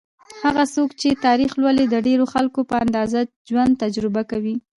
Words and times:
هغه 0.43 0.63
څوک 0.73 0.89
چې 1.01 1.09
تاریخ 1.25 1.51
لولي، 1.61 1.85
د 1.89 1.95
ډېرو 2.07 2.25
خلکو 2.33 2.59
په 2.69 2.75
اندازه 2.85 3.19
ژوند 3.49 3.73
تجربه 3.83 4.21
کوي. 4.31 4.55